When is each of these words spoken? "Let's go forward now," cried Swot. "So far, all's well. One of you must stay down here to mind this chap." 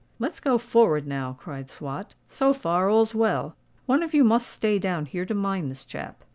"Let's 0.17 0.39
go 0.39 0.57
forward 0.57 1.05
now," 1.05 1.35
cried 1.39 1.69
Swot. 1.69 2.15
"So 2.27 2.53
far, 2.53 2.89
all's 2.89 3.13
well. 3.13 3.55
One 3.85 4.01
of 4.01 4.15
you 4.15 4.23
must 4.23 4.47
stay 4.49 4.79
down 4.79 5.05
here 5.05 5.27
to 5.27 5.35
mind 5.35 5.69
this 5.69 5.85
chap." 5.85 6.23